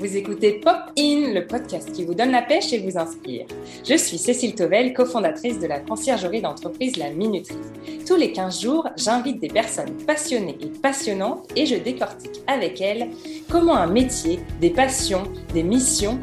[0.00, 3.44] Vous écoutez Pop In, le podcast qui vous donne la pêche et vous inspire.
[3.86, 7.58] Je suis Cécile Tovel, cofondatrice de la conciergerie d'entreprise La Minuterie.
[8.06, 13.10] Tous les 15 jours, j'invite des personnes passionnées et passionnantes et je décortique avec elles
[13.50, 16.18] comment un métier, des passions, des missions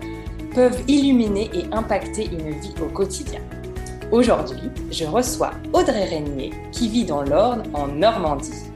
[0.56, 3.42] peuvent illuminer et impacter une vie au quotidien.
[4.12, 8.72] Aujourd'hui, je reçois Audrey Régnier qui vit dans l'Orne en Normandie.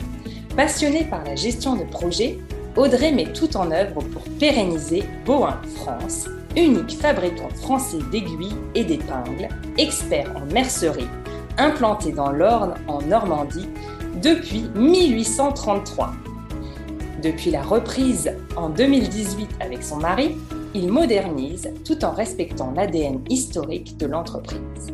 [0.55, 2.37] Passionnée par la gestion de projets,
[2.77, 9.49] Audrey met tout en œuvre pour pérenniser Boin France, unique fabricant français d'aiguilles et d'épingles,
[9.77, 11.07] expert en mercerie,
[11.57, 13.67] implanté dans l'Orne en Normandie
[14.21, 16.11] depuis 1833.
[17.21, 20.37] Depuis la reprise en 2018 avec son mari,
[20.73, 24.93] il modernise tout en respectant l'ADN historique de l'entreprise.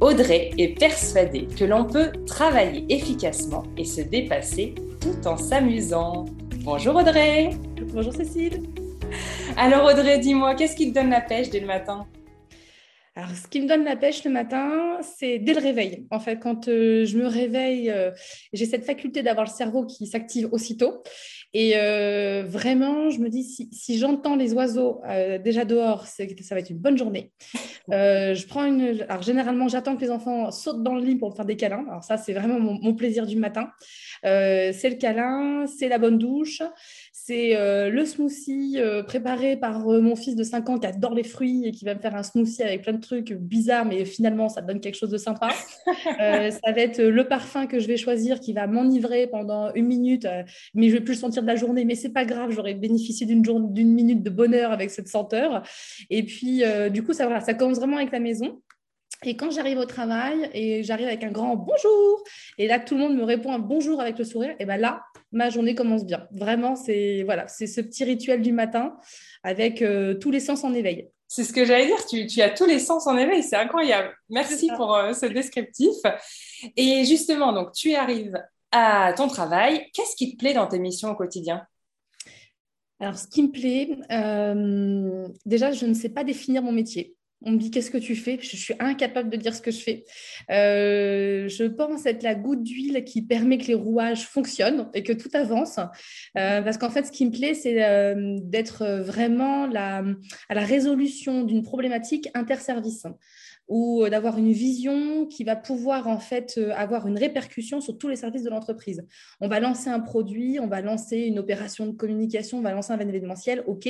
[0.00, 6.24] Audrey est persuadée que l'on peut travailler efficacement et se dépasser tout en s'amusant.
[6.64, 7.56] Bonjour Audrey.
[7.92, 8.62] Bonjour Cécile.
[9.56, 12.06] Alors Audrey, dis-moi, qu'est-ce qui te donne la pêche dès le matin?
[13.14, 16.06] Alors, ce qui me donne la pêche le matin, c'est dès le réveil.
[16.10, 18.10] En fait, quand euh, je me réveille, euh,
[18.54, 21.02] j'ai cette faculté d'avoir le cerveau qui s'active aussitôt.
[21.52, 25.02] Et euh, vraiment, je me dis, si, j'entends les oiseaux
[25.44, 27.30] déjà dehors, ça va être une bonne journée.
[27.90, 29.04] je prends une.
[29.06, 31.84] Alors, généralement, j'attends que les enfants sautent dans le lit pour me faire des câlins.
[31.90, 33.70] Alors, ça, c'est vraiment mon, plaisir du matin.
[34.22, 36.62] c'est le câlin, c'est la bonne douche,
[37.24, 37.54] c'est
[37.90, 41.84] le smoothie préparé par mon fils de 5 ans qui adore les fruits et qui
[41.84, 44.96] va me faire un smoothie avec plein de trucs bizarres, mais finalement, ça donne quelque
[44.96, 45.48] chose de sympa.
[46.20, 49.86] Euh, ça va être le parfum que je vais choisir qui va m'enivrer pendant une
[49.86, 50.42] minute, euh,
[50.74, 51.84] mais je vais plus le sentir de la journée.
[51.84, 55.62] Mais c'est pas grave, j'aurais bénéficié d'une d'une minute de bonheur avec cette senteur.
[56.10, 58.60] Et puis, euh, du coup, ça, voilà, ça commence vraiment avec la maison.
[59.24, 62.24] Et quand j'arrive au travail et j'arrive avec un grand bonjour,
[62.58, 65.02] et là tout le monde me répond un bonjour avec le sourire, et ben là
[65.30, 66.26] ma journée commence bien.
[66.32, 68.96] Vraiment, c'est voilà, c'est ce petit rituel du matin
[69.42, 69.84] avec
[70.20, 71.08] tous les sens en éveil.
[71.34, 74.14] C'est ce que j'allais dire, tu, as tous les sens en éveil, c'est incroyable.
[74.28, 75.96] Merci pour euh, ce descriptif.
[76.76, 78.38] Et justement, donc tu arrives
[78.70, 79.88] à ton travail.
[79.94, 81.66] Qu'est-ce qui te plaît dans tes missions au quotidien?
[83.00, 87.16] Alors, ce qui me plaît, euh, déjà, je ne sais pas définir mon métier.
[87.44, 88.38] On me dit qu'est-ce que tu fais?
[88.40, 90.04] Je suis incapable de dire ce que je fais.
[90.50, 95.12] Euh, je pense être la goutte d'huile qui permet que les rouages fonctionnent et que
[95.12, 95.78] tout avance.
[96.38, 101.42] Euh, parce qu'en fait, ce qui me plaît, c'est euh, d'être vraiment à la résolution
[101.42, 103.06] d'une problématique interservice
[103.68, 107.96] ou euh, d'avoir une vision qui va pouvoir en fait euh, avoir une répercussion sur
[107.98, 109.06] tous les services de l'entreprise.
[109.40, 112.92] On va lancer un produit, on va lancer une opération de communication, on va lancer
[112.92, 113.88] un événementiel, ok,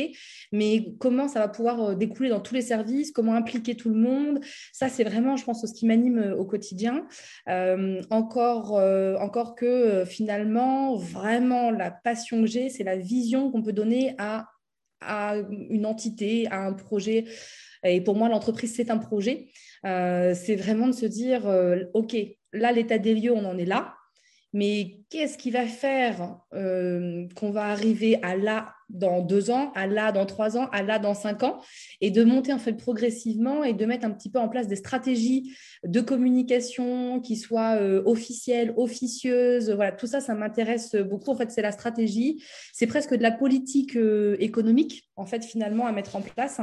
[0.52, 3.96] mais comment ça va pouvoir euh, découler dans tous les services, comment impliquer tout le
[3.96, 4.40] monde,
[4.72, 7.06] ça c'est vraiment, je pense, ce qui m'anime au quotidien.
[8.10, 8.72] encore,
[9.20, 14.48] encore que finalement, vraiment la passion que j'ai, c'est la vision qu'on peut donner à
[15.06, 17.24] à une entité, à un projet.
[17.84, 19.48] Et pour moi, l'entreprise, c'est un projet.
[19.84, 22.16] Euh, c'est vraiment de se dire, euh, OK,
[22.52, 23.94] là, l'état des lieux, on en est là,
[24.52, 29.86] mais qu'est-ce qui va faire euh, qu'on va arriver à là dans deux ans, à
[29.86, 31.60] là dans trois ans, à là dans cinq ans,
[32.00, 34.76] et de monter en fait progressivement et de mettre un petit peu en place des
[34.76, 35.54] stratégies
[35.84, 39.70] de communication qui soient euh, officielles, officieuses.
[39.70, 41.30] Voilà, tout ça, ça m'intéresse beaucoup.
[41.30, 42.42] En fait, c'est la stratégie,
[42.72, 46.60] c'est presque de la politique euh, économique en fait finalement à mettre en place.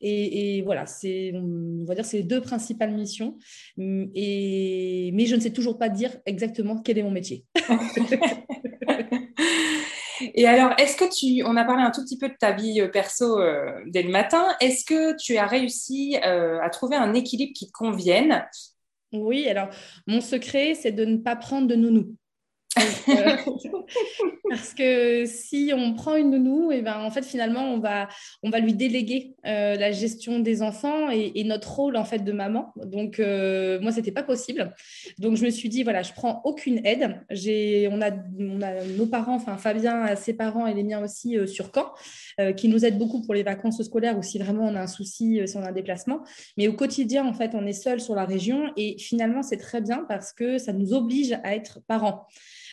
[0.00, 3.38] Et, voilà, c'est on va dire c'est les deux principales missions.
[3.78, 7.44] Et mais je ne sais toujours pas dire exactement quel est mon métier.
[10.34, 12.80] Et alors, est-ce que tu, on a parlé un tout petit peu de ta vie
[12.80, 17.14] euh, perso euh, dès le matin, est-ce que tu as réussi euh, à trouver un
[17.14, 18.44] équilibre qui te convienne?
[19.12, 19.68] Oui, alors
[20.06, 22.16] mon secret, c'est de ne pas prendre de nounou.
[22.78, 23.36] Euh,
[24.48, 28.08] parce que si on prend une nounou, et eh ben, en fait, finalement, on va,
[28.42, 32.32] on va lui déléguer euh, la gestion des enfants et, notre rôle en fait de
[32.32, 32.72] maman.
[32.76, 34.72] Donc, euh, moi, c'était pas possible.
[35.18, 37.20] Donc, je me suis dit, voilà, je prends aucune aide.
[37.30, 41.36] J'ai, on, a, on a nos parents, enfin Fabien, ses parents et les miens aussi
[41.48, 41.92] sur Caen,
[42.54, 45.40] qui nous aident beaucoup pour les vacances scolaires ou si vraiment on a un souci,
[45.46, 46.20] si on a un déplacement.
[46.56, 49.80] Mais au quotidien, en fait, on est seul sur la région et finalement, c'est très
[49.80, 52.26] bien parce que ça nous oblige à être parents.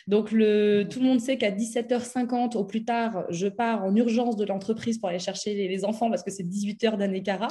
[0.06, 4.44] Donc, tout le monde sait qu'à 17h50 au plus tard, je pars en urgence de
[4.44, 7.48] l'entreprise pour aller chercher les, enfants parce que c'est 18 h d'année cara.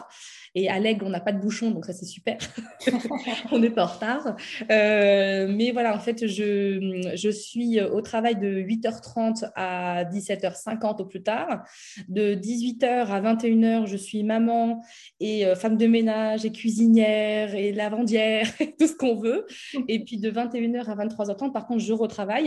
[0.56, 2.38] Et à l'aigle, on n'a pas de bouchon, donc ça, c'est super.
[3.52, 4.36] on n'est pas en retard.
[4.72, 11.06] Euh, mais voilà, en fait, je, je suis au travail de 8h30 à 17h50 au
[11.06, 11.64] plus tard.
[12.08, 14.82] De 18h à 21h, je suis maman
[15.20, 18.48] et euh, femme de ménage et cuisinière et lavandière,
[18.80, 19.46] tout ce qu'on veut.
[19.88, 22.39] Et puis de 21h à 23h30, par contre, je retravaille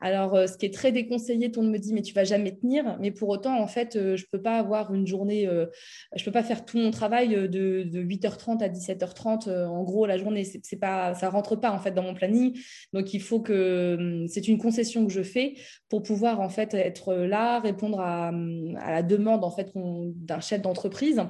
[0.00, 2.24] Alors, euh, ce qui est très déconseillé, tout le monde me dit, mais tu vas
[2.24, 2.96] jamais tenir.
[3.00, 6.32] Mais pour autant, en fait, je ne peux pas avoir une journée, je ne peux
[6.32, 9.50] pas faire tout mon travail de, de 8h30 à 17h30.
[9.66, 12.58] en gros, la journée, c'est pas, ça rentre pas en fait dans mon planning.
[12.92, 15.54] Donc, il faut que hum, c'est une concession que je fais
[15.88, 20.40] pour pouvoir en fait être là, répondre à, hum, à la demande en fait d'un
[20.40, 21.22] chef d'entreprise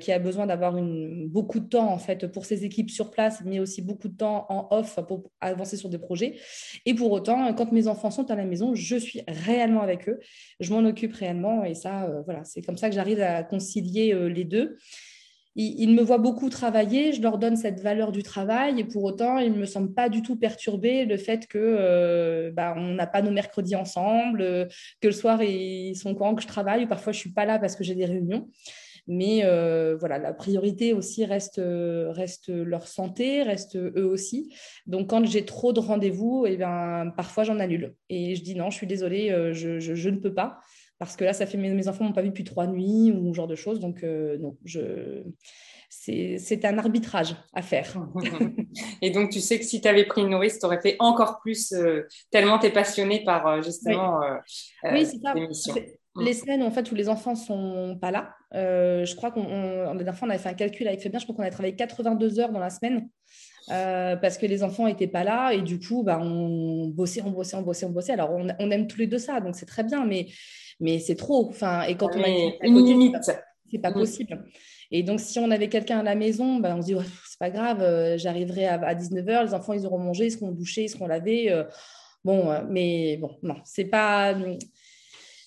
[0.00, 0.76] qui a besoin d'avoir
[1.26, 4.46] beaucoup de temps en fait pour ses équipes sur place, mais aussi beaucoup de temps
[4.48, 6.38] en off pour avancer sur des projets.
[6.86, 10.18] Et pour autant, quand mes enfants sont à la maison, je suis réellement avec eux,
[10.60, 14.14] je m'en occupe réellement et ça, euh, voilà, c'est comme ça que j'arrive à concilier
[14.14, 14.76] euh, les deux.
[15.54, 19.36] Ils, me voient beaucoup travailler, je leur donne cette valeur du travail et pour autant,
[19.36, 23.06] ils ne me semblent pas du tout perturbés le fait que euh, bah, on n'a
[23.06, 24.38] pas nos mercredis ensemble,
[25.02, 27.44] que le soir ils sont au courant que je travaille ou parfois je suis pas
[27.44, 28.48] là parce que j'ai des réunions.
[29.08, 34.54] Mais euh, voilà, la priorité aussi reste, reste leur santé, reste eux aussi.
[34.86, 37.94] Donc, quand j'ai trop de rendez-vous, eh bien, parfois j'en annule.
[38.08, 40.60] Et je dis non, je suis désolée, euh, je, je, ne peux pas.
[40.98, 43.32] Parce que là, ça fait mes, mes enfants m'ont pas vu depuis trois nuits ou
[43.32, 43.80] ce genre de choses.
[43.80, 45.22] Donc, euh, non, je
[45.94, 48.02] c'est un arbitrage à faire.
[49.02, 51.40] Et donc, tu sais que si tu avais pris une nourrice, tu aurais fait encore
[51.40, 51.74] plus,
[52.30, 54.20] tellement tu es passionnée par justement
[54.84, 55.04] oui.
[55.04, 55.74] c'est ça.
[56.14, 56.24] Mm.
[56.24, 59.94] Les semaines en fait, où les enfants sont pas là, euh, je crois qu'on, la
[59.94, 62.38] dernière fois, on avait fait un calcul avec Fabien, je crois qu'on a travaillé 82
[62.40, 63.08] heures dans la semaine
[63.70, 67.30] euh, parce que les enfants n'étaient pas là et du coup, bah, on bossait, on
[67.30, 68.12] bossait, on bossait, on bossait.
[68.12, 70.26] Alors, on, aime tous les deux ça, donc c'est très bien, mais,
[70.80, 71.48] mais c'est trop.
[71.48, 72.28] Enfin, et quand on a
[72.62, 73.16] une limite,
[73.70, 73.94] c'est pas, mm.
[73.94, 74.44] possible.
[74.90, 77.48] Et donc, si on avait quelqu'un à la maison, bah, on se dit, c'est pas
[77.48, 81.06] grave, euh, j'arriverai à, 19h, les enfants, ils auront mangé, ils seront douchés, ils seront
[81.06, 81.64] lavés.
[82.22, 84.34] bon, mais bon, non, c'est pas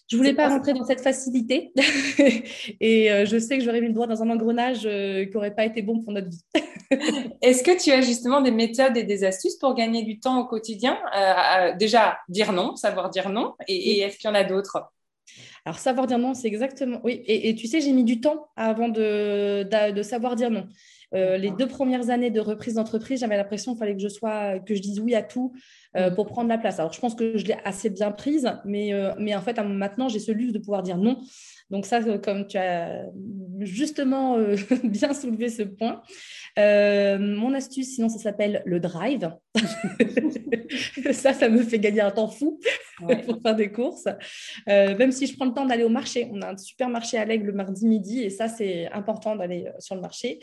[0.07, 1.72] je voulais pas rentrer dans cette facilité.
[2.80, 5.56] Et euh, je sais que j'aurais mis le doigt dans un engrenage euh, qui n'aurait
[5.56, 6.44] pas été bon pour notre vie.
[7.42, 10.46] Est-ce que tu as justement des méthodes et des astuces pour gagner du temps au
[10.46, 11.00] quotidien?
[11.16, 14.78] Euh, Déjà, dire non, savoir dire non, et, est-ce qu'il y en a d'autres?
[15.65, 17.01] Alors, savoir dire non, c'est exactement.
[17.03, 20.67] Oui, et, tu sais, j'ai mis du temps avant de, de savoir dire non.
[21.13, 24.59] Euh, les deux premières années de reprise d'entreprise, j'avais l'impression qu'il fallait que je sois,
[24.59, 25.53] que je dise oui à tout
[25.95, 26.15] euh, mm.
[26.15, 26.79] pour prendre la place.
[26.79, 30.09] Alors, je pense que je l'ai assez bien prise, mais, euh, mais en fait, maintenant,
[30.09, 31.19] j'ai ce luxe de pouvoir dire non.
[31.71, 33.06] Donc ça, comme tu as
[33.59, 34.38] justement
[34.83, 36.03] bien soulevé ce point,
[36.57, 39.31] mon astuce, sinon, ça s'appelle le drive.
[41.12, 42.59] ça, ça me fait gagner un temps fou
[43.25, 44.07] pour faire des courses.
[44.68, 46.30] même si je prends le temps d'aller au marché.
[46.31, 49.95] On a un supermarché à l'aigle le mardi midi et ça, c'est important d'aller sur
[49.95, 50.39] le marché.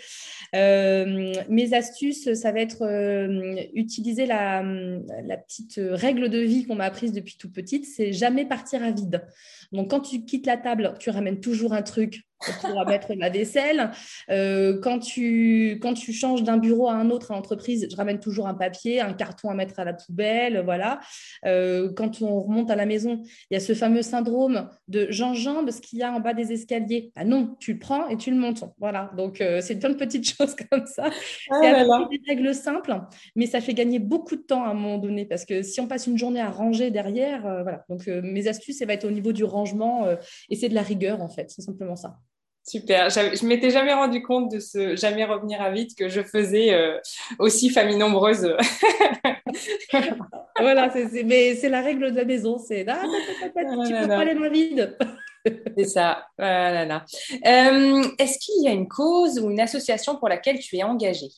[0.54, 6.76] Euh, mes astuces, ça va être euh, utiliser la, la, petite règle de vie qu'on
[6.76, 9.24] m'a apprise depuis tout petite, c'est jamais partir à vide.
[9.72, 12.22] Donc, quand tu quittes la table, tu ramènes toujours un truc
[12.60, 13.90] pour mettre la vaisselle.
[14.30, 18.20] Euh, quand, tu, quand tu changes d'un bureau à un autre à l'entreprise, je ramène
[18.20, 20.62] toujours un papier, un carton à mettre à la poubelle.
[20.64, 21.00] Voilà.
[21.46, 25.70] Euh, quand on remonte à la maison, il y a ce fameux syndrome de j'enjambe
[25.70, 27.12] ce qu'il y a en bas des escaliers.
[27.16, 28.64] Ah non, tu le prends et tu le montes.
[28.78, 29.10] Voilà.
[29.16, 31.10] Donc, euh, c'est plein de petites choses comme ça.
[31.50, 32.94] Ah c'est des règles simples,
[33.36, 35.86] mais ça fait gagner beaucoup de temps à un moment donné parce que si on
[35.86, 37.84] passe une journée à ranger derrière, voilà.
[37.88, 40.06] Donc, mes astuces, ça va être au niveau du rangement
[40.48, 41.50] et c'est de la rigueur en fait.
[41.50, 42.18] C'est simplement ça.
[42.64, 43.10] Super.
[43.10, 46.96] Je m'étais jamais rendu compte de ce jamais revenir à vite que je faisais euh,
[47.40, 48.56] aussi famille nombreuse.
[50.58, 52.58] voilà, c'est la règle de la maison.
[52.58, 53.02] C'est ah,
[53.42, 54.96] tu peux pas aller dans vide.
[55.76, 56.26] c'est ça.
[56.38, 57.04] Voilà.
[57.46, 61.30] Euh, Est-ce qu'il y a une cause ou une association pour laquelle tu es engagée?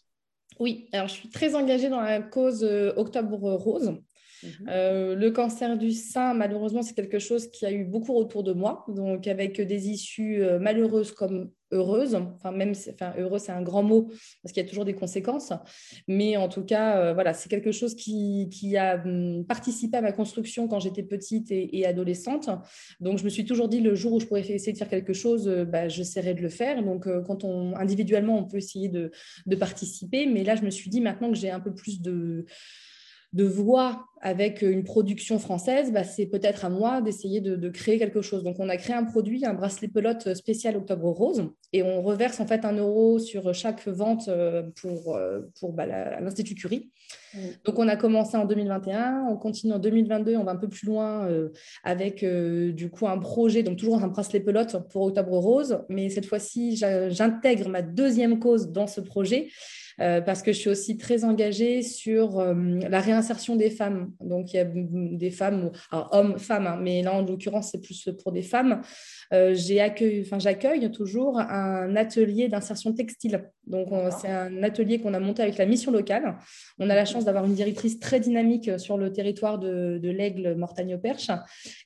[0.61, 3.97] Oui, alors je suis très engagée dans la cause euh, Octobre Rose.
[4.45, 4.69] Mhm.
[4.69, 8.53] Euh, le cancer du sein, malheureusement, c'est quelque chose qui a eu beaucoup autour de
[8.53, 12.15] moi, donc avec des issues euh, malheureuses comme heureuses.
[12.15, 14.09] Enfin, même, enfin, heureux, c'est un grand mot
[14.43, 15.53] parce qu'il y a toujours des conséquences.
[16.07, 20.13] Mais en tout cas, euh, voilà, c'est quelque chose qui, a hum, participé à ma
[20.13, 22.49] construction quand j'étais petite et, adolescente.
[23.01, 25.13] Donc, je me suis toujours dit, le jour où je pourrais essayer de faire quelque
[25.13, 26.83] chose, bah, j'essaierai de le faire.
[26.83, 29.11] Donc, quand on individuellement, on peut essayer de
[29.57, 30.27] participer.
[30.27, 32.45] Mais là, je me suis dit, maintenant que j'ai un peu plus de
[33.35, 38.23] de voix avec une production française, bah, c'est peut-être à moi d'essayer de, créer quelque
[38.23, 38.43] chose.
[38.43, 42.41] Donc, on a créé un produit, un bracelet pelote spécial Octobre Rose, et on reverse
[42.41, 45.85] en fait un euro sur chaque vente euh, pour, euh, pour bah,
[46.21, 46.91] l'Institut Curie.
[47.65, 50.87] Donc, on a commencé en 2021, on continue en 2022, on va un peu plus
[50.87, 51.51] loin euh,
[51.83, 56.27] avec du coup un projet, donc toujours un bracelet pelote pour Octobre Rose, mais cette
[56.27, 59.49] fois-ci, j'intègre ma deuxième cause dans ce projet
[59.99, 62.55] parce que je suis aussi très engagée sur euh,
[62.89, 67.15] la réinsertion des femmes Donc, il y a des femmes, hommes, femmes, hein, mais là,
[67.15, 68.81] en l'occurrence, c'est plus pour des femmes.
[69.33, 73.51] Euh, j'accueille toujours un atelier d'insertion textile.
[73.67, 73.89] Donc,
[74.21, 76.37] c'est un atelier qu'on a monté avec la mission locale.
[76.79, 80.55] On a la chance d'avoir une directrice très dynamique sur le territoire de, de l'Aigle
[80.55, 81.31] Mortagne-au-Perche.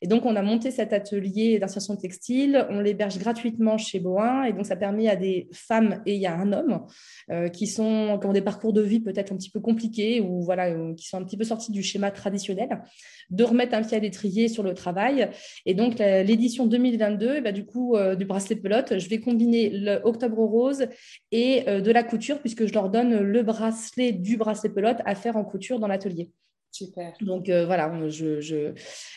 [0.03, 2.67] Et donc, on a monté cet atelier d'insertion textile.
[2.71, 4.45] On l'héberge gratuitement chez Boin.
[4.45, 6.87] Et donc, ça permet à des femmes et il y a un homme
[7.31, 10.43] euh, qui, sont, qui ont des parcours de vie peut-être un petit peu compliqués ou
[10.43, 12.83] voilà, euh, qui sont un petit peu sortis du schéma traditionnel,
[13.31, 15.31] de remettre un pied à l'étrier sur le travail.
[15.67, 19.71] Et donc, l'édition 2022, eh ben, du coup, euh, du bracelet pelote, je vais combiner
[19.71, 20.87] l'octobre rose
[21.33, 25.37] et de la couture, puisque je leur donne le bracelet du bracelet pelote à faire
[25.37, 26.31] en couture dans l'atelier.
[26.71, 27.13] Super.
[27.21, 28.73] Donc voilà, je,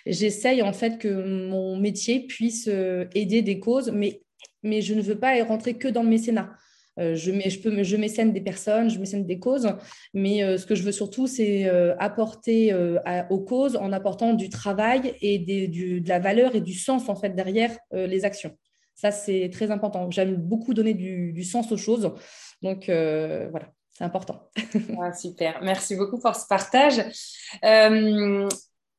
[0.05, 1.07] j'essaye en fait que
[1.47, 4.21] mon métier puisse aider des causes, mais,
[4.63, 6.49] mais je ne veux pas rentrer que dans le mécénat.
[7.01, 9.67] Euh, je, je, peux, je mécène des personnes, je mécène des causes,
[10.13, 12.73] mais euh, ce que je veux surtout, c'est euh, apporter
[13.29, 17.35] aux causes en apportant du travail et de la valeur et du sens en fait
[17.35, 18.57] derrière les actions.
[18.95, 20.11] Ça, c'est très important.
[20.11, 22.11] J'aime beaucoup donner du, sens aux choses.
[22.61, 24.49] Donc, voilà, c'est important.
[25.01, 25.61] Ah, super.
[25.63, 27.01] Merci beaucoup pour ce partage.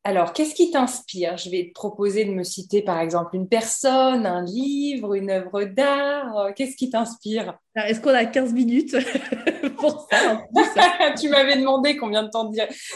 [0.05, 1.37] Alors, qu'est-ce qui t'inspire?
[1.37, 5.63] Je vais te proposer de me citer par exemple une personne, un livre, une œuvre
[5.63, 6.53] d'art.
[6.57, 7.57] Qu'est-ce qui t'inspire?
[7.77, 8.97] Est-ce qu'on a 15 minutes
[9.79, 10.43] pour ça
[11.21, 12.51] Tu m'avais demandé combien de temps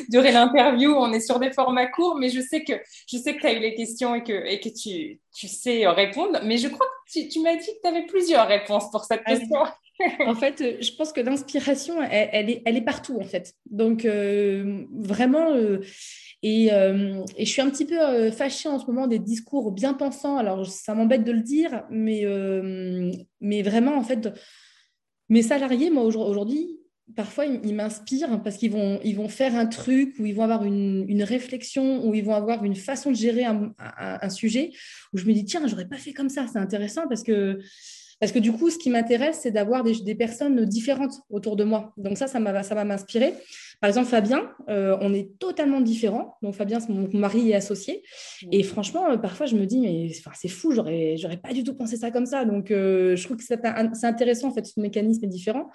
[0.09, 0.95] durait l'interview.
[0.97, 2.73] On est sur des formats courts, mais je sais que
[3.09, 5.87] je sais que tu as eu les questions et que, et que tu, tu sais
[5.87, 6.41] répondre.
[6.43, 9.31] Mais je crois que tu, m'as dit que tu avais plusieurs réponses pour cette ah
[9.31, 9.61] question.
[10.27, 13.55] en fait, je pense que l'inspiration, elle, est, elle est partout, en fait.
[13.71, 15.81] Donc, euh, vraiment, euh,
[16.45, 19.95] euh, et, je suis un petit peu euh, fâchée en ce moment des discours bien
[19.95, 20.37] pensants.
[20.37, 24.29] Alors, ça m'embête de le dire, mais, euh, mais vraiment, en fait,
[25.29, 26.79] mes salariés, moi, aujourd'hui,
[27.15, 30.65] parfois, ils, m'inspirent parce qu'ils vont, ils vont faire un truc ou ils vont avoir
[30.65, 34.73] une, réflexion ou ils vont avoir une façon de gérer un, un sujet
[35.13, 36.47] où je me dis, tiens, j'aurais pas fait comme ça.
[36.53, 37.61] C'est intéressant parce que
[38.21, 41.93] parce que du coup, ce qui m'intéresse, c'est d'avoir des, personnes différentes autour de moi.
[41.99, 43.35] Donc ça, ça va m'inspirer.
[43.81, 46.39] Par exemple, Fabien, euh, on est totalement différents.
[46.43, 48.03] Donc Fabien, mon mari est associé.
[48.51, 51.75] Et franchement, euh, parfois, je me dis, mais c'est fou, j'aurais, j'aurais pas du tout
[51.75, 52.47] pensé ça comme ça.
[52.47, 53.61] Donc euh, je trouve que c'est
[54.07, 55.69] intéressant, en fait, ce mécanisme est différent.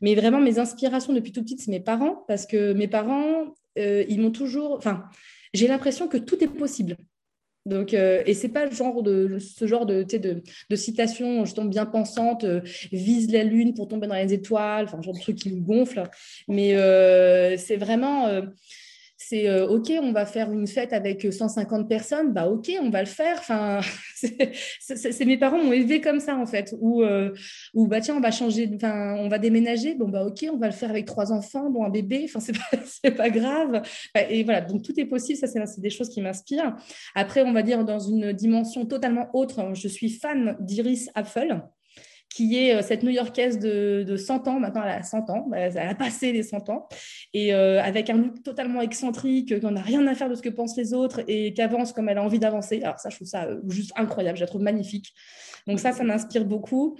[0.00, 2.24] Mais vraiment, mes inspirations depuis tout petit, c'est mes parents.
[2.26, 4.72] Parce que mes parents, ils m'ont toujours...
[4.72, 5.04] Enfin,
[5.52, 6.96] j'ai l'impression que tout est possible.
[7.66, 11.86] Donc, euh, et c'est pas genre de ce genre de, de, de citation justement bien
[11.86, 12.60] pensante, euh,
[12.92, 16.02] vise la lune pour tomber dans les étoiles, enfin genre de truc qui me gonfle.
[16.48, 18.42] Mais euh, c'est vraiment
[19.28, 23.00] c'est euh, OK, on va faire une fête avec 150 personnes, bah OK, on va
[23.00, 23.36] le faire.
[23.38, 23.80] Enfin,
[24.80, 27.32] c'est mes parents m'ont élevé comme ça en fait, ou euh,
[27.74, 30.66] ou bah tiens, on va changer, enfin, on va déménager, bon bah OK, on va
[30.66, 33.82] le faire avec trois enfants, bon un bébé, enfin c'est pas pas grave.
[34.30, 35.38] Et voilà, donc tout est possible.
[35.38, 36.76] Ça c'est des choses qui m'inspirent.
[37.14, 41.62] Après, on va dire dans une dimension totalement autre, je suis fan d'Iris Apfel
[42.34, 45.78] qui est euh, cette New-Yorkaise de, 100 ans, maintenant elle a 100 ans, bah, elle
[45.78, 46.88] a passé les 100 ans,
[47.32, 50.48] et euh, avec un look totalement excentrique, qui n'a rien à faire de ce que
[50.48, 52.80] pensent les autres, et qui avance comme elle a envie d'avancer.
[52.82, 55.12] Alors ça, je trouve ça euh, juste incroyable, je la trouve magnifique.
[55.66, 56.98] Donc ça, ça m'inspire beaucoup.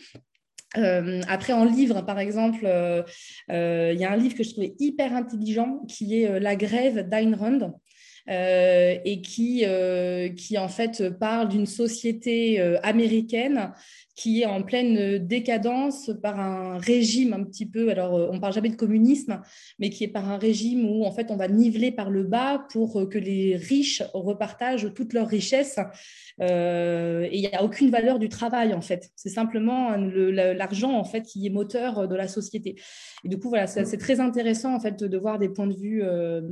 [0.74, 5.80] après, en livre, par exemple, il y a un livre que je trouvais hyper intelligent
[5.88, 7.80] qui est La grève d'Ayn Rand.
[8.26, 9.64] et qui,
[10.36, 13.72] qui en fait parle d'une société américaine
[14.14, 18.38] qui est en pleine décadence par un régime un petit peu, alors euh, on ne
[18.38, 19.40] parle jamais de communisme,
[19.78, 22.64] mais qui est par un régime où en fait on va niveler par le bas
[22.70, 25.80] pour euh, que les riches repartagent toutes leurs richesses.
[26.40, 29.10] Euh, et il n'y a aucune valeur du travail en fait.
[29.16, 32.76] C'est simplement l'argent en fait qui est moteur de la société.
[33.24, 36.02] Et du coup voilà, c'est très intéressant en fait de voir des points de vue,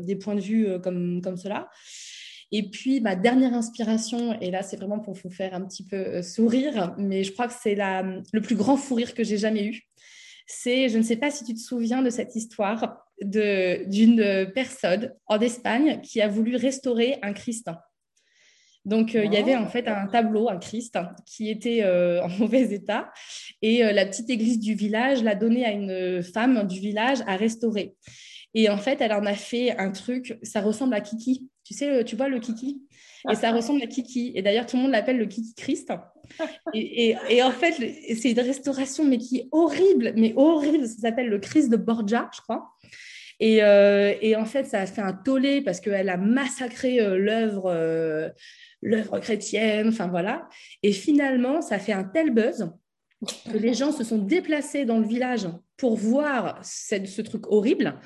[0.05, 1.69] des points de vue comme, comme cela.
[2.55, 5.97] Et puis, ma dernière inspiration, et là, c'est vraiment pour vous faire un petit peu
[5.97, 9.65] euh, sourire, mais je crois que c'est le plus grand fou rire que j'ai jamais
[9.65, 9.81] eu.
[10.47, 15.41] C'est, je ne sais pas si tu te souviens de cette histoire d'une personne en
[15.41, 17.71] Espagne qui a voulu restaurer un Christ.
[18.85, 22.29] Donc, euh, il y avait en fait un tableau, un Christ, qui était euh, en
[22.29, 23.11] mauvais état.
[23.63, 27.95] Et la petite église du village l'a donné à une femme du village à restaurer.
[28.55, 31.49] Et en fait, elle en a fait un truc, ça ressemble à Kiki.
[31.65, 32.83] Tu sais, tu vois le Kiki?
[33.31, 34.33] Et ça ressemble à Kiki.
[34.35, 35.93] Et d'ailleurs, tout le monde l'appelle le Kiki Christ.
[36.75, 37.75] Et, et, en fait,
[38.17, 40.87] c'est une restauration, mais qui est horrible, mais horrible.
[40.87, 42.71] Ça s'appelle le Christ de Borgia, je crois.
[43.41, 47.19] Et, euh, et, en fait, ça a fait un tollé parce qu'elle a massacré euh,
[47.19, 48.29] l'œuvre euh,
[48.83, 50.49] l'œuvre chrétienne, enfin voilà.
[50.83, 52.71] Et finalement, ça a fait un tel buzz
[53.51, 57.99] que les gens se sont déplacés dans le village pour voir ce truc horrible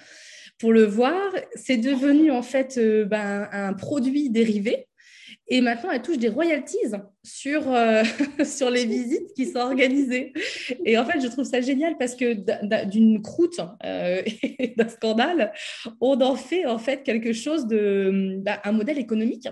[0.59, 1.33] pour le voir.
[1.55, 4.87] C'est devenu en fait ben, un produit dérivé
[5.49, 6.79] et maintenant, elle touche des royalties
[7.23, 8.03] sur, euh,
[8.45, 10.33] sur les visites qui sont organisées.
[10.85, 12.35] Et en fait, je trouve ça génial parce que
[12.85, 15.53] d'une croûte euh, et d'un scandale,
[16.01, 19.49] on en fait en fait quelque chose de bah, un modèle économique.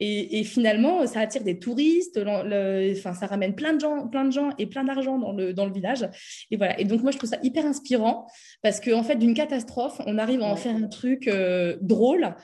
[0.00, 4.50] Et, finalement, ça attire des touristes, enfin, ça ramène plein de gens, plein de gens
[4.56, 6.08] et plein d'argent dans le, dans le village.
[6.52, 6.78] Et voilà.
[6.78, 8.26] Et donc, moi, je trouve ça hyper inspirant
[8.62, 12.34] parce qu'en en fait, d'une catastrophe, on arrive à en faire un truc euh, drôle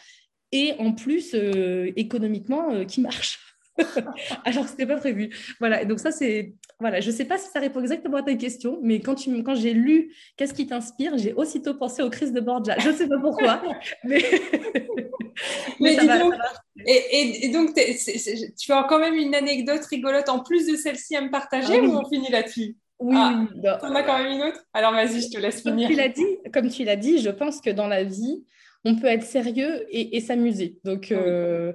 [0.50, 3.38] et en plus euh, économiquement euh, qui marche.
[4.44, 5.30] Alors que ce n'était pas prévu.
[5.58, 6.54] Voilà, donc ça, c'est.
[6.80, 9.42] Voilà, je ne sais pas si ça répond exactement à ta question, mais quand, tu...
[9.42, 12.76] quand j'ai lu Qu'est-ce qui t'inspire, j'ai aussitôt pensé aux crises de Borgia.
[12.78, 13.62] Je ne sais pas pourquoi,
[14.04, 14.22] mais.
[15.80, 16.34] mais, donc,
[16.86, 21.30] Et, donc, tu as quand même une anecdote rigolote en plus de celle-ci à me
[21.30, 22.76] partager ah ou on finit là-dessus?
[23.00, 23.68] Oui, ah, oui.
[23.82, 24.60] En as quand même une autre?
[24.72, 25.88] Alors vas-y, je te laisse finir.
[25.88, 28.44] tu l'as dit, comme tu l'as dit, je pense que dans la vie,
[28.84, 30.78] on peut être sérieux et, s'amuser.
[30.84, 31.72] Donc, euh,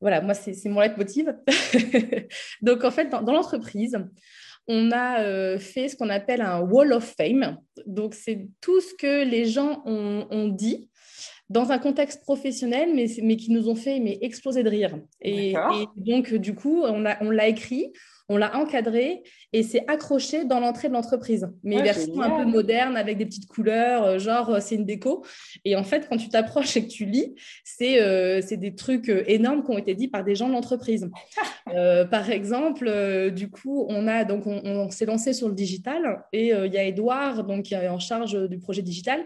[0.00, 1.34] voilà, moi, c'est mon leitmotiv.
[2.62, 3.96] Donc, en fait, dans, l'entreprise,
[4.66, 7.58] on a euh, fait ce qu'on appelle un Wall of Fame.
[7.86, 10.90] Donc, c'est tout ce que les gens ont, dit
[11.52, 14.98] dans un contexte professionnel, mais, mais, qui nous ont fait mais, exploser de rire.
[15.20, 15.54] Et,
[15.96, 17.92] donc, du coup, on l'a on écrit,
[18.28, 21.48] on l'a encadré et c'est accroché dans l'entrée de l'entreprise.
[21.62, 24.86] Mais ah, version un peu moderne avec des petites couleurs, euh, genre euh, c'est une
[24.86, 25.24] déco.
[25.64, 29.62] Et en fait, quand tu t'approches et que tu lis, c'est euh, des trucs énormes
[29.62, 31.10] qui ont été dits par des gens de l'entreprise.
[32.10, 36.72] par exemple, du coup, on a donc on, s'est lancé sur le digital et il
[36.72, 39.24] y a Edouard donc qui est en charge du projet digital.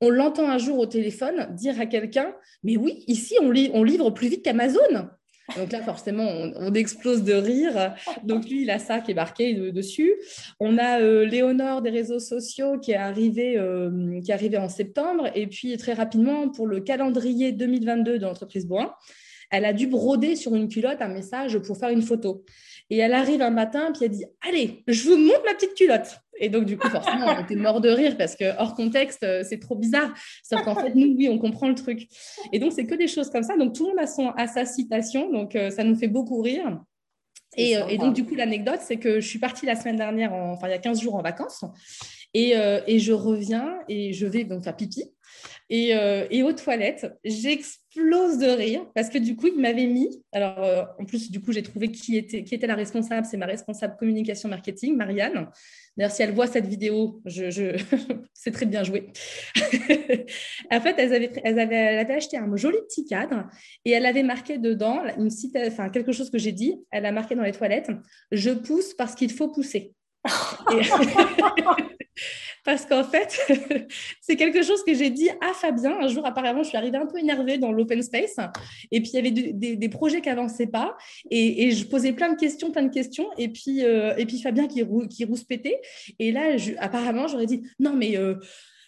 [0.00, 4.28] On l'entend un jour au téléphone dire à quelqu'un, mais oui, ici on, livre plus
[4.28, 5.08] vite qu'Amazon.
[5.56, 7.94] Donc là, forcément, on, explose de rire.
[8.22, 10.12] Donc lui, il a ça qui est marqué dessus.
[10.60, 14.68] On a euh, Léonore des réseaux sociaux qui est arrivée, euh, qui est arrivée en
[14.68, 15.30] septembre.
[15.34, 18.94] Et puis très rapidement, pour le calendrier 2022 de l'entreprise Boin,
[19.50, 22.44] elle a dû broder sur une culotte un message pour faire une photo.
[22.90, 26.18] Et elle arrive un matin, puis elle dit Allez, je vous montre ma petite culotte.
[26.40, 29.42] Et donc, du coup, forcément, on était mort de rire parce que hors contexte, euh,
[29.48, 30.12] c'est trop bizarre.
[30.42, 32.08] Sauf qu'en fait, nous, oui, on comprend le truc.
[32.52, 33.56] Et donc, c'est que des choses comme ça.
[33.56, 35.30] Donc, tout le monde a, son, a sa citation.
[35.30, 36.80] Donc, euh, ça nous fait beaucoup rire.
[37.56, 40.32] Et, euh, et, donc, du coup, l'anecdote, c'est que je suis partie la semaine dernière,
[40.32, 41.64] enfin, il y a 15 jours en vacances.
[42.34, 42.52] Et,
[42.86, 45.02] et, je reviens et je vais donc faire pipi.
[45.70, 45.90] Et,
[46.30, 50.22] et aux toilettes, j'explose de rire parce que du coup, il m'avait mis.
[50.32, 53.26] Alors, en plus, du coup, j'ai trouvé qui était, qui était la responsable.
[53.26, 55.48] C'est ma responsable communication marketing, Marianne.
[55.98, 57.20] D'ailleurs, si elle voit cette vidéo,
[58.32, 59.08] c'est très bien joué.
[60.70, 63.48] en fait, elles avaient, elle avait acheté un joli petit cadre
[63.84, 65.30] et elle avait marqué dedans une
[65.66, 66.78] enfin, quelque chose que j'ai dit.
[66.92, 67.90] Elle a marqué dans les toilettes
[68.30, 69.92] Je pousse parce qu'il faut pousser.
[72.64, 73.38] Parce qu'en fait,
[74.20, 75.96] c'est quelque chose que j'ai dit à Fabien.
[76.00, 78.36] Un jour, apparemment, je suis arrivée un peu énervée dans l'open space.
[78.90, 80.96] Et puis, il y avait des, projets qui n'avançaient pas.
[81.30, 83.26] Et, je posais plein de questions, plein de questions.
[83.38, 85.80] Et puis, euh, et puis Fabien qui, qui rouspétait.
[86.18, 88.16] Et là, apparemment, j'aurais dit non, mais.
[88.16, 88.34] Euh,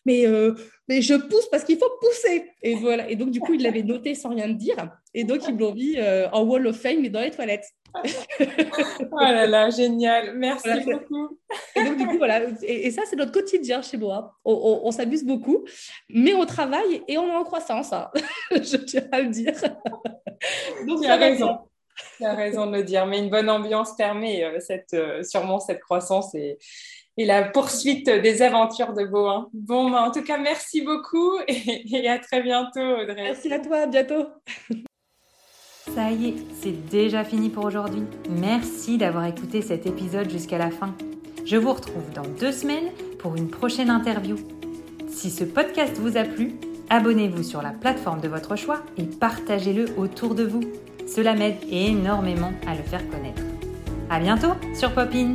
[0.09, 0.55] euh,
[0.88, 2.51] mais je pousse parce qu'il faut pousser.
[2.62, 3.09] Et voilà.
[3.09, 4.77] Et donc, du coup, il l'avait noté sans rien dire.
[5.14, 5.97] Et donc, ils l'ont mis
[6.33, 7.66] en Wall of Fame, mais dans les toilettes.
[9.12, 10.35] oh là là, génial.
[10.35, 11.38] Merci beaucoup.
[11.74, 12.42] Et donc, du coup, voilà.
[12.62, 14.37] Et, ça, c'est notre quotidien chez moi.
[14.44, 15.64] On, s'amuse beaucoup,
[16.09, 17.92] mais on travaille et on est en croissance.
[17.92, 18.11] Hein.
[18.50, 19.55] je tiens à le dire.
[20.87, 21.59] donc, tu as raison.
[22.16, 23.07] Tu as raison de le dire.
[23.07, 26.59] Mais une bonne ambiance permet euh, cette, sûrement cette croissance et
[27.16, 29.50] et la poursuite des aventures de Boin.
[29.53, 33.14] Bon, bah, en tout cas, merci beaucoup et, à très bientôt, Audrey.
[33.14, 34.26] Merci à toi, à bientôt.
[35.94, 38.03] Ça y est, c'est déjà fini pour aujourd'hui.
[38.31, 40.94] Merci d'avoir écouté cet épisode jusqu'à la fin.
[41.44, 44.37] Je vous retrouve dans deux semaines pour une prochaine interview.
[45.09, 46.55] Si ce podcast vous a plu,
[46.90, 50.62] abonnez-vous sur la plateforme de votre choix et partagez-le autour de vous.
[51.09, 53.42] Cela m'aide énormément à le faire connaître.
[54.09, 55.35] À bientôt sur Popin!